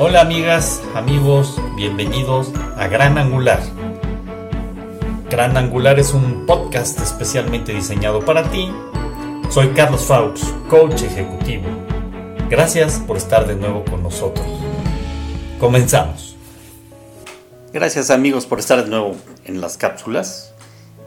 [0.00, 3.60] Hola amigas, amigos, bienvenidos a Gran Angular.
[5.28, 8.70] Gran Angular es un podcast especialmente diseñado para ti.
[9.50, 11.64] Soy Carlos Faux, coach ejecutivo.
[12.48, 14.46] Gracias por estar de nuevo con nosotros.
[15.58, 16.36] Comenzamos.
[17.72, 20.54] Gracias amigos por estar de nuevo en las cápsulas.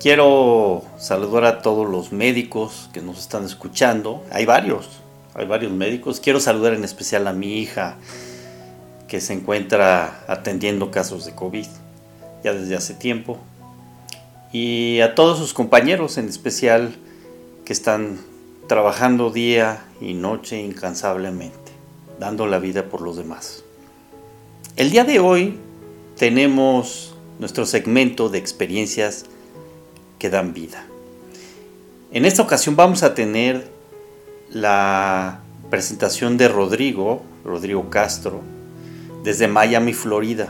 [0.01, 4.21] Quiero saludar a todos los médicos que nos están escuchando.
[4.33, 4.89] Hay varios,
[5.33, 6.19] hay varios médicos.
[6.19, 7.95] Quiero saludar en especial a mi hija
[9.11, 11.65] que se encuentra atendiendo casos de COVID
[12.45, 13.37] ya desde hace tiempo.
[14.53, 16.95] Y a todos sus compañeros, en especial,
[17.65, 18.21] que están
[18.67, 21.73] trabajando día y noche incansablemente,
[22.21, 23.65] dando la vida por los demás.
[24.77, 25.57] El día de hoy
[26.15, 29.25] tenemos nuestro segmento de experiencias
[30.19, 30.85] que dan vida.
[32.13, 33.67] En esta ocasión vamos a tener
[34.49, 38.41] la presentación de Rodrigo, Rodrigo Castro,
[39.23, 40.49] desde Miami, Florida.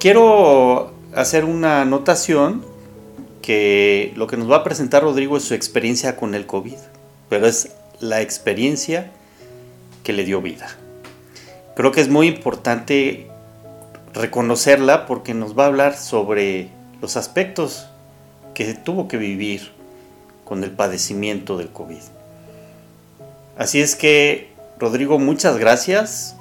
[0.00, 2.64] Quiero hacer una anotación
[3.40, 6.78] que lo que nos va a presentar Rodrigo es su experiencia con el COVID,
[7.28, 9.10] pero es la experiencia
[10.02, 10.68] que le dio vida.
[11.76, 13.28] Creo que es muy importante
[14.14, 16.68] reconocerla porque nos va a hablar sobre
[17.00, 17.86] los aspectos
[18.54, 19.72] que tuvo que vivir
[20.44, 22.02] con el padecimiento del COVID.
[23.56, 26.36] Así es que, Rodrigo, muchas gracias.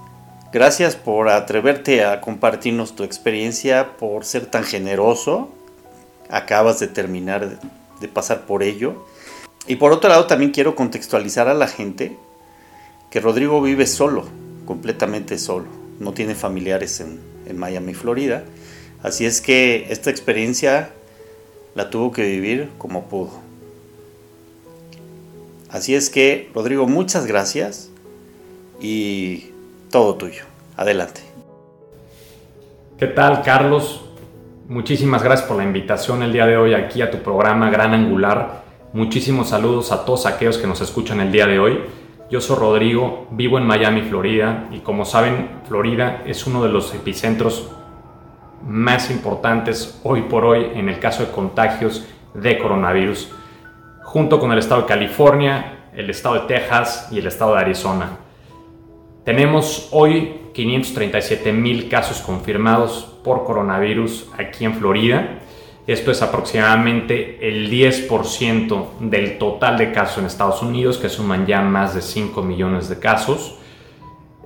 [0.52, 5.50] Gracias por atreverte a compartirnos tu experiencia, por ser tan generoso.
[6.30, 7.60] Acabas de terminar
[8.02, 9.06] de pasar por ello.
[9.68, 12.18] Y por otro lado también quiero contextualizar a la gente
[13.10, 14.26] que Rodrigo vive solo,
[14.66, 15.68] completamente solo.
[16.00, 18.44] No tiene familiares en, Miami, Florida.
[19.04, 20.92] Así es que esta experiencia
[21.76, 23.32] la tuvo que vivir como pudo.
[25.70, 27.90] Así es que, Rodrigo, muchas gracias
[28.80, 29.52] y
[29.90, 30.51] todo tuyo.
[30.82, 31.22] Adelante.
[32.98, 34.04] ¿Qué tal, Carlos?
[34.68, 38.64] Muchísimas gracias por la invitación el día de hoy aquí a tu programa Gran Angular.
[38.92, 41.82] Muchísimos saludos a todos aquellos que nos escuchan el día de hoy.
[42.32, 46.96] Yo soy Rodrigo, vivo en Miami, Florida, y como saben, Florida es uno de los
[46.96, 47.70] epicentros
[48.66, 53.30] más importantes hoy por hoy en el caso de contagios de coronavirus,
[54.02, 58.18] junto con el estado de California, el estado de Texas y el estado de Arizona.
[59.24, 65.40] Tenemos hoy 537 mil casos confirmados por coronavirus aquí en Florida.
[65.88, 71.62] Esto es aproximadamente el 10% del total de casos en Estados Unidos, que suman ya
[71.62, 73.58] más de 5 millones de casos.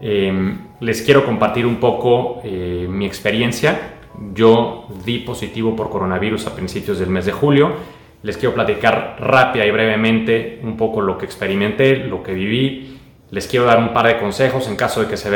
[0.02, 3.96] Em, les quiero compartir un poco eh, mi experiencia.
[4.34, 7.74] Yo di positivo por coronavirus a principios del mes de julio.
[8.24, 12.95] Les quiero platicar rápida y brevemente un poco lo que experimenté, lo que viví
[13.36, 15.30] les quiero dar un par de consejos en caso de que se,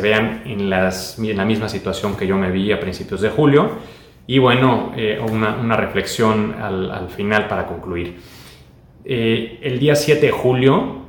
[0.00, 3.70] vean en, la misma situación que yo me vi a principios de julio.
[4.26, 8.16] Y bueno, eh, una, reflexión al, final para concluir.
[9.04, 11.04] Eh, el día 7 de julio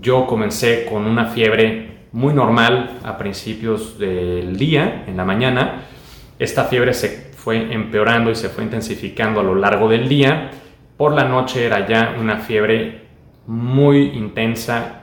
[0.00, 5.82] yo comencé con una fiebre muy normal a principios del día, en la mañana.
[6.38, 10.52] Esta fiebre se fue empeorando y se fue intensificando a lo largo del día.
[10.96, 13.00] Por la noche era ya una fiebre
[13.48, 15.01] muy intensa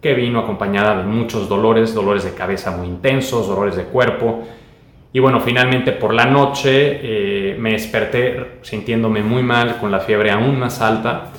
[0.00, 4.44] que vino acompañada de muchos dolores, dolores de cabeza muy intensos, dolores de cuerpo.
[5.12, 10.30] Y bueno, finalmente por la noche eh, me desperté sintiéndome muy mal, con la fiebre
[10.30, 11.32] aún más alta,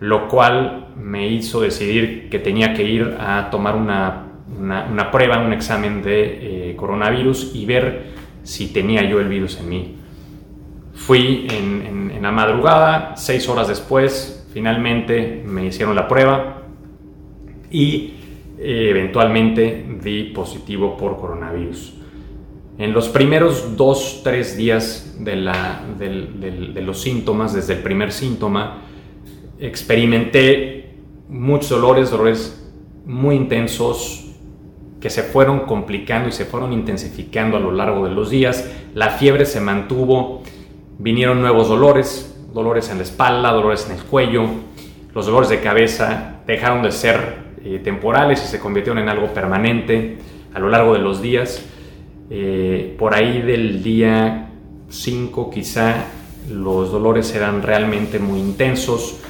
[0.00, 4.26] lo cual me hizo decidir que tenía que ir a tomar una,
[4.58, 9.68] una, prueba, un examen de eh, coronavirus y ver si tenía yo el virus en
[9.68, 9.96] mí.
[10.94, 16.57] Fui en la madrugada, seis horas después, finalmente me hicieron la prueba,
[17.70, 18.14] y
[18.58, 21.94] eh, eventualmente di positivo por coronavirus.
[22.78, 28.82] En los primeros dos, tres días de, la, de, los síntomas, desde el primer síntoma,
[29.58, 30.94] experimenté
[31.28, 32.72] muchos dolores, dolores
[33.04, 34.32] muy intensos
[35.00, 38.70] que se fueron complicando y se fueron intensificando a lo largo de los días.
[38.94, 40.42] La fiebre se mantuvo,
[40.98, 44.44] vinieron nuevos dolores, dolores en la espalda, dolores en el cuello,
[45.14, 50.18] los dolores de cabeza dejaron de ser eh, temporales y se convirtieron en algo permanente
[50.54, 51.64] a lo largo de los días.
[52.30, 54.50] Eh, por ahí del día
[54.88, 56.06] 5 quizá
[56.50, 59.20] los dolores eran realmente muy intensos.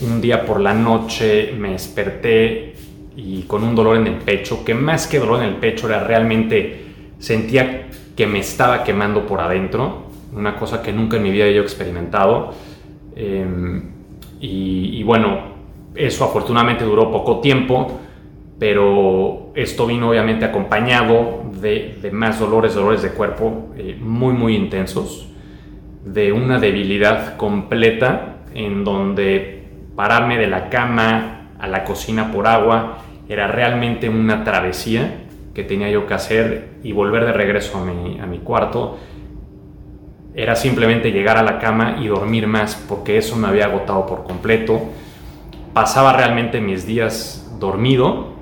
[0.00, 2.74] Un día por la noche me desperté
[3.16, 6.02] y con un dolor en el pecho, que más que dolor en el pecho era
[6.02, 6.84] realmente,
[7.18, 11.62] sentía que me estaba quemando por adentro, una cosa que nunca en mi vida yo
[11.62, 12.52] experimentado.
[13.16, 13.94] Em,
[14.40, 15.53] y, bueno,
[15.94, 18.00] eso afortunadamente duró poco tiempo,
[18.58, 25.28] pero esto vino obviamente acompañado de, más dolores, dolores de cuerpo eh, muy, muy intensos,
[26.04, 29.64] de una debilidad completa en donde
[29.96, 32.98] pararme de la cama a la cocina por agua
[33.28, 35.22] era realmente una travesía
[35.54, 38.98] que tenía yo que hacer y volver de regreso a mi, a mi cuarto
[40.34, 44.24] era simplemente llegar a la cama y dormir más porque eso me había agotado por
[44.24, 44.80] completo.
[45.74, 48.34] Pasaba realmente mis días dormido,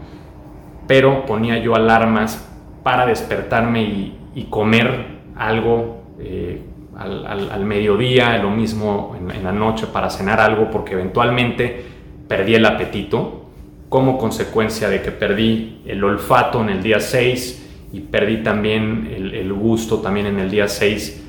[0.87, 2.47] pero ponía yo alarmas
[2.83, 4.19] para despertarme y,
[4.51, 6.63] comer algo eh,
[6.97, 11.85] al, mediodía, lo mismo en, la noche para cenar algo porque eventualmente
[12.29, 13.47] perdí el apetito
[13.89, 19.53] como consecuencia de que perdí el olfato en el día 6 y perdí también el,
[19.53, 21.25] gusto también en el día 6,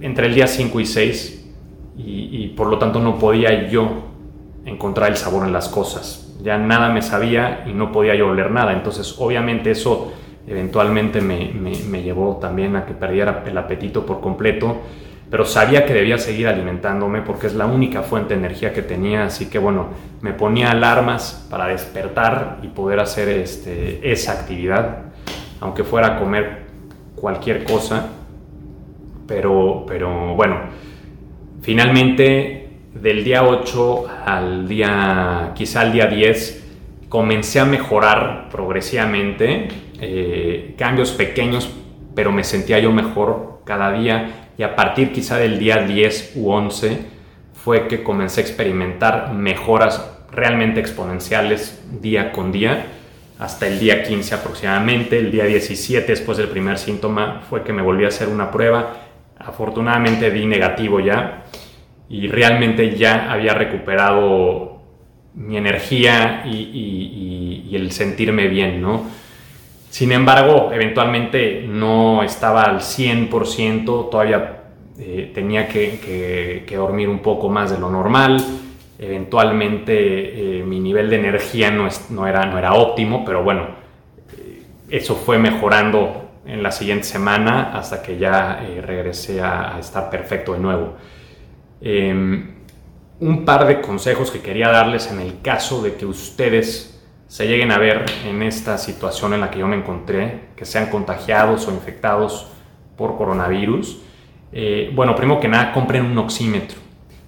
[0.00, 1.34] entre el día 5 y 6,
[1.96, 4.07] y, por lo tanto no podía yo
[4.68, 6.36] encontrar el sabor en las cosas.
[6.42, 8.72] Ya nada me sabía y no podía yo oler nada.
[8.72, 10.12] Entonces obviamente eso
[10.46, 14.76] eventualmente me, me llevó también a que perdiera el apetito por completo
[15.30, 19.24] pero sabía que debía seguir alimentándome porque es la única fuente de energía que tenía,
[19.24, 19.88] así que bueno,
[20.22, 25.02] me ponía alarmas para despertar y poder hacer este, esa actividad,
[25.60, 26.62] aunque fuera comer
[27.14, 28.06] cualquier cosa,
[29.26, 30.60] pero, pero bueno,
[31.60, 36.64] finalmente del día 8 al día, quizá al día 10,
[37.08, 39.68] comencé a mejorar progresivamente,
[40.00, 41.70] eh, cambios pequeños,
[42.14, 44.50] pero me sentía yo mejor cada día.
[44.56, 46.98] Y a partir quizá del día 10 u 11
[47.52, 52.86] fue que comencé a experimentar mejoras realmente exponenciales día con día
[53.38, 57.82] hasta el día 15 aproximadamente, el día 17 después del primer síntoma fue que me
[57.82, 58.96] volví a hacer una prueba,
[59.38, 61.44] afortunadamente di negativo ya
[62.10, 64.78] y realmente ya había recuperado
[65.34, 69.04] mi energía y, el sentirme bien, ¿no?
[69.90, 74.62] Sin embargo, eventualmente no estaba al 100%, todavía
[74.98, 78.42] eh, tenía que, dormir un poco más de lo normal.
[78.98, 83.66] Eventualmente eh, mi nivel de energía no, era, no era óptimo, pero bueno,
[84.36, 90.10] eh, eso fue mejorando en la siguiente semana hasta que ya regresé a, a, estar
[90.10, 90.96] perfecto de nuevo.
[91.80, 92.54] Em,
[93.20, 97.72] un par de consejos que quería darles en el caso de que ustedes se lleguen
[97.72, 101.72] a ver en esta situación en la que yo me encontré, que sean contagiados o
[101.72, 102.48] infectados
[102.96, 104.00] por coronavirus,
[104.52, 106.78] eh, bueno, primero que nada, compren un oxímetro.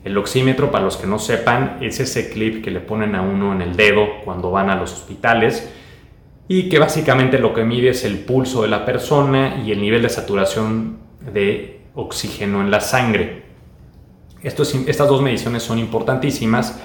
[0.03, 3.53] El oxímetro, para los que no sepan, es ese clip que le ponen a uno
[3.53, 5.71] en el dedo cuando van a los hospitales
[6.49, 10.03] y que básicamente lo que mide es el pulso de la persona y el nivel
[10.03, 10.99] de saturación
[11.33, 13.50] de oxígeno en la sangre.
[14.43, 16.81] Estas dos mediciones son importantísimas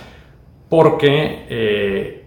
[0.70, 2.24] porque eh,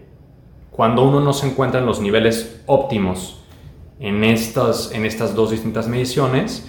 [0.71, 3.43] cuando uno no se encuentra en los niveles óptimos
[3.99, 6.67] en estas, en estas dos distintas mediciones,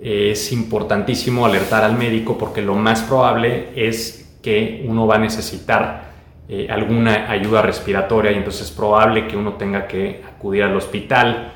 [0.00, 6.12] es importantísimo alertar al médico porque lo más probable es que uno va a necesitar
[6.48, 11.52] eh, alguna ayuda respiratoria y entonces es probable que uno tenga que acudir al hospital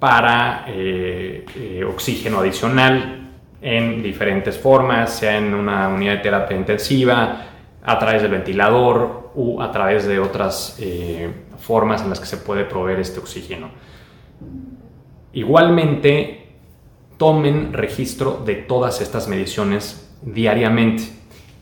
[0.00, 3.17] para eh, oxígeno adicional
[3.60, 7.44] en diferentes formas, sea en una unidad de terapia intensiva,
[7.82, 12.36] a través del ventilador u a través de otras eh, formas en las que se
[12.36, 13.70] puede proveer este oxígeno.
[15.32, 16.48] Igualmente,
[17.16, 21.04] tomen registro de todas estas mediciones diariamente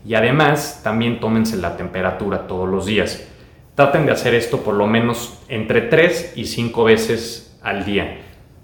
[0.07, 3.27] y además también tómense la temperatura todos los días.
[3.75, 8.21] Traten de hacer esto por lo menos entre 3 y 5 veces al día.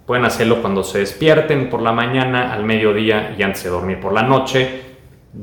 [0.07, 4.13] Pueden hacerlo cuando se despierten por la mañana, al mediodía y antes de dormir por
[4.13, 4.83] la noche.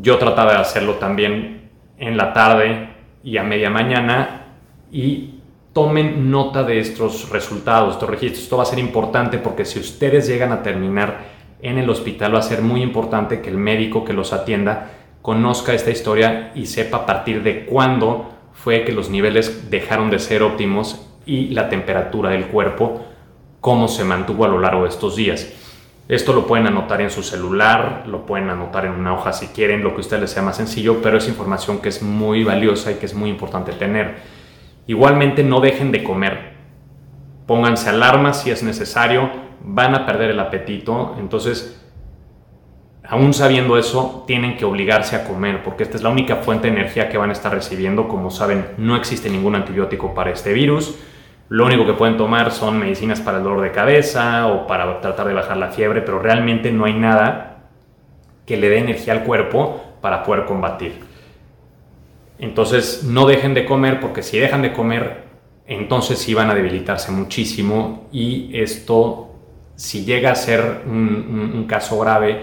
[0.02, 2.90] Yo trataba de hacerlo también en la tarde
[3.24, 4.48] y a media mañana
[4.92, 5.36] y
[5.74, 8.44] tomen nota de estos resultados, estos registros.
[8.44, 12.40] Esto va a ser importante porque si ustedes llegan a terminar en el hospital va
[12.40, 16.98] a ser muy importante que el médico que los atienda conozca esta historia y sepa
[16.98, 22.32] a partir de cuándo fue que los niveles dejaron de ser óptimos y la temperatura
[22.32, 23.06] del cuerpo,
[23.62, 25.54] cómo se mantuvo a lo largo de estos días.
[26.08, 29.84] Esto lo pueden anotar en su celular, lo pueden anotar en una hoja si quieren,
[29.84, 32.92] lo que a ustedes les sea más sencillo, pero es información que es muy valiosa
[32.92, 34.18] y que es muy importante tener.
[34.88, 36.54] Igualmente no dejen de comer.
[37.46, 39.30] Pónganse alarmas si es necesario,
[39.62, 41.80] van a perder el apetito, entonces
[43.10, 46.74] aún sabiendo eso, tienen que obligarse a comer, porque esta es la única fuente de
[46.74, 48.08] energía que van a estar recibiendo.
[48.08, 50.96] Como saben, no existe ningún antibiótico para este virus.
[51.50, 55.28] Lo único que pueden tomar son medicinas para el dolor de cabeza o para tratar
[55.28, 57.66] de bajar la fiebre, pero realmente no hay nada
[58.46, 60.94] que le dé energía al cuerpo para poder combatir.
[62.38, 65.30] Entonces no dejen de comer porque si dejan de comer
[65.70, 69.36] entonces sí van a debilitarse muchísimo y esto,
[69.76, 72.42] si llega a ser un, caso grave,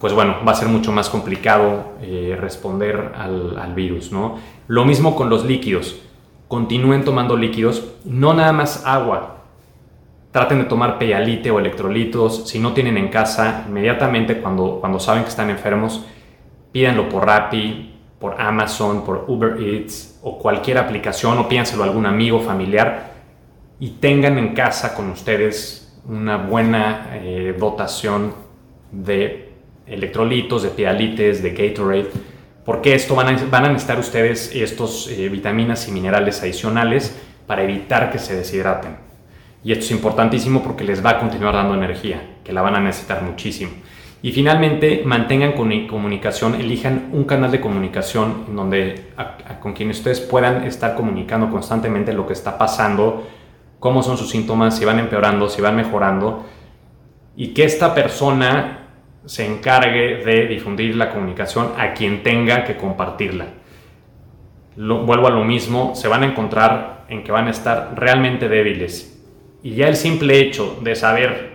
[0.00, 4.38] pues bueno, va a ser mucho más complicado eh, responder al, al, virus, ¿no?
[4.66, 6.02] Lo mismo con los líquidos.
[6.52, 9.38] Continúen tomando líquidos, no nada más agua.
[10.32, 12.46] Traten de tomar peyalite o electrolitos.
[12.46, 16.04] Si no tienen en casa, inmediatamente cuando, cuando saben que están enfermos,
[16.70, 22.04] pídanlo por Rappi, por Amazon, por Uber Eats o cualquier aplicación o piénselo a algún
[22.04, 23.14] amigo, familiar
[23.80, 28.34] y tengan en casa con ustedes una buena eh, dotación
[28.90, 29.54] de
[29.86, 32.10] electrolitos, de pialites, de Gatorade,
[32.64, 37.62] porque esto van a, van a necesitar ustedes estos eh, vitaminas y minerales adicionales para
[37.62, 38.96] evitar que se deshidraten.
[39.64, 42.80] Y esto es importantísimo porque les va a continuar dando energía, que la van a
[42.80, 43.72] necesitar muchísimo.
[44.24, 49.06] Y finalmente, mantengan comunicación, elijan un canal de comunicación en donde
[49.60, 53.26] con quien ustedes puedan estar comunicando constantemente lo que está pasando,
[53.80, 56.44] cómo son sus síntomas, si van empeorando, si van mejorando,
[57.34, 58.81] y que esta persona
[59.24, 63.46] se encargue de difundir la comunicación a quien tenga que compartirla.
[64.76, 69.22] vuelvo a lo mismo, se van a encontrar en que van a estar realmente débiles.
[69.62, 71.52] Y ya el simple hecho de saber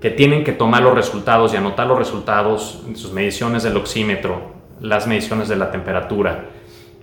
[0.00, 5.06] que tienen que tomar los resultados y anotar los resultados, sus mediciones del oxímetro, las
[5.06, 6.44] mediciones de la temperatura,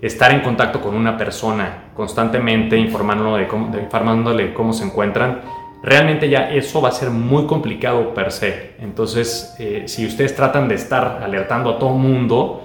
[0.01, 5.41] estar en contacto con una persona constantemente informándole cómo, informándole cómo se encuentran,
[5.83, 8.71] realmente ya eso va a ser muy complicado per se.
[8.79, 12.63] Entonces, eh, si ustedes tratan de estar alertando a todo mundo,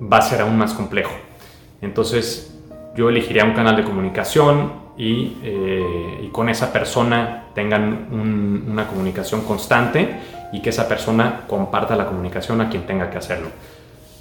[0.00, 1.12] va a ser aún más complejo.
[1.82, 2.58] Entonces,
[2.96, 10.20] yo elegiría un canal de comunicación, eh, y, con esa persona tengan una comunicación constante
[10.52, 13.48] y que esa persona comparta la comunicación a quien tenga que hacerlo.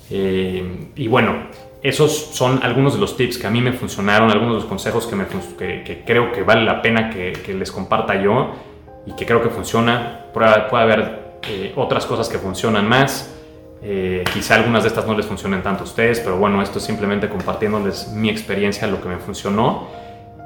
[0.09, 1.33] Eh, y bueno,
[1.81, 5.07] esos son algunos de los tips que a mí me funcionaron, algunos de los consejos
[5.07, 5.25] que, me,
[5.57, 8.51] que, creo que vale la pena que, les comparta yo
[9.05, 10.25] y que creo que funciona.
[10.33, 13.35] Puede, haber eh, otras cosas que funcionan más.
[14.33, 17.29] quizá algunas de estas no les funcionen tanto a ustedes, pero bueno, esto es simplemente
[17.29, 19.87] compartiéndoles mi experiencia, lo que me funcionó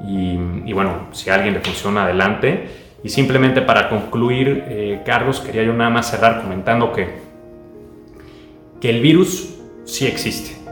[0.06, 2.68] y, bueno, si a alguien le funciona, adelante.
[3.04, 7.10] Y simplemente para concluir, eh, Carlos, quería yo nada más cerrar comentando que,
[8.80, 10.63] que el virus sí existe.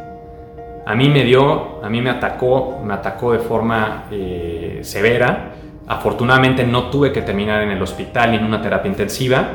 [0.92, 5.54] A mí me dio, a mí me atacó, me atacó de forma eh, severa.
[5.88, 9.52] Afortunadamente no tuve que terminar en el hospital ni en una terapia intensiva,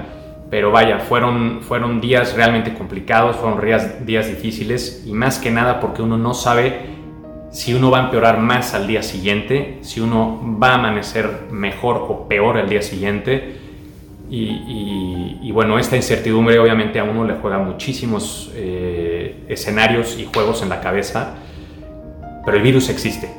[0.48, 5.78] pero vaya, fueron, fueron días realmente complicados, fueron días, días difíciles y más que nada
[5.78, 6.96] porque uno no sabe
[7.50, 11.98] si uno va a empeorar más al día siguiente, si uno va a amanecer mejor
[12.08, 13.58] o peor al día siguiente.
[14.30, 19.05] Y, bueno, esta incertidumbre obviamente a uno le juega muchísimos eh,
[19.48, 21.34] escenarios y juegos en la cabeza,
[22.44, 23.30] pero el virus existe.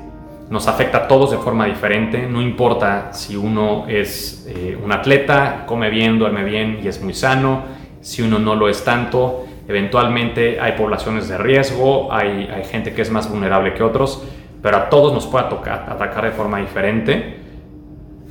[0.49, 5.65] Nos afecta a todos de forma diferente, no importa si uno es eh, un atleta,
[5.65, 7.63] come bien, duerme bien y es muy sano,
[8.01, 13.11] si uno no lo es tanto, Eventualmente hay poblaciones de riesgo, hay, gente que es
[13.11, 14.23] más vulnerable que otros,
[14.61, 17.37] pero a todos nos puede tocar, atacar de forma diferente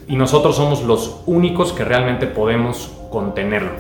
[0.08, 3.72] y nosotros somos los únicos que realmente podemos contenerlo.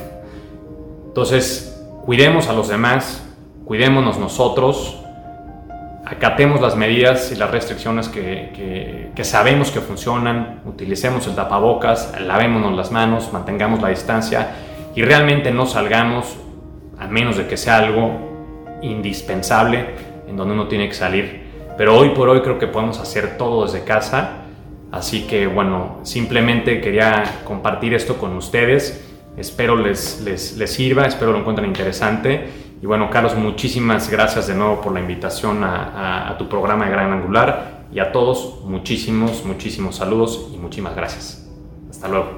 [1.06, 3.25] Entonces, cuidemos a los demás,
[3.66, 5.02] cuidémonos nosotros,
[6.06, 12.76] acatemos las medidas y las restricciones que, que, sabemos que funcionan, utilicemos el tapabocas, lavémonos
[12.76, 14.54] las manos, mantengamos la distancia
[14.94, 16.36] y realmente no salgamos
[16.96, 19.86] a menos de que sea algo indispensable
[20.28, 21.46] en donde uno tiene que salir.
[21.76, 24.44] Pero hoy por hoy creo que podemos hacer todo desde casa.
[24.92, 29.04] Así que bueno, simplemente quería compartir esto con ustedes.
[29.36, 32.65] Espero les, les, sirva, espero lo encuentren interesante.
[32.80, 37.12] Y bueno, Carlos, muchísimas gracias de nuevo por la invitación a, tu programa de Gran
[37.12, 37.86] Angular.
[37.92, 41.48] Y a todos, muchísimos, muchísimos saludos y muchísimas gracias.
[41.88, 42.30] Hasta luego.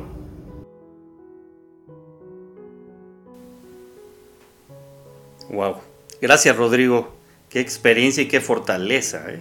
[5.50, 5.76] Wow.
[6.21, 7.12] Gracias, Rodrigo.
[7.49, 9.25] Qué experiencia y qué fortaleza.
[9.28, 9.40] ¿eh?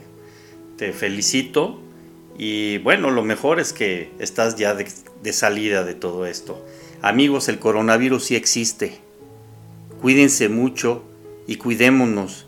[0.77, 1.79] Te felicito.
[2.39, 6.65] Y bueno, lo mejor es que estás ya de salida de todo esto.
[7.01, 9.06] Amigos, el coronavirus sí existe.
[10.01, 11.03] Cuídense mucho
[11.47, 12.45] y cuidémonos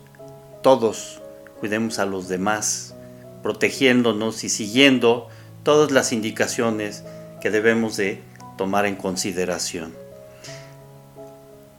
[0.62, 1.20] todos.
[1.58, 2.94] Cuidemos a los demás,
[3.42, 5.28] protegiéndonos y siguiendo
[5.62, 7.02] todas las indicaciones
[7.40, 8.22] que debemos de
[8.56, 9.94] tomar en consideración.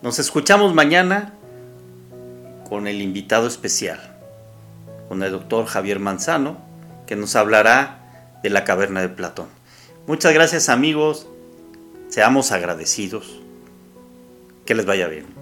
[0.01, 1.33] Nos escuchamos mañana
[2.67, 4.17] con el invitado especial,
[5.07, 6.57] con el doctor Javier Manzano,
[7.07, 9.47] que nos hablará de la caverna de Platón.
[10.07, 11.27] Muchas gracias amigos,
[12.09, 13.39] seamos agradecidos,
[14.65, 15.40] que les vaya bien.